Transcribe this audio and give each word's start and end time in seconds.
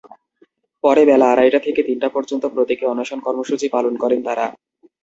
পরে 0.83 1.01
বেলা 1.09 1.27
আড়াইটা 1.29 1.59
থেকে 1.65 1.81
তিনটা 1.87 2.07
পর্যন্ত 2.15 2.43
প্রতীকী 2.53 2.83
অনশন 2.87 3.19
কর্মসূচি 3.25 3.67
পালন 3.75 3.93
করেন 4.03 4.19
তাঁরা। 4.27 4.45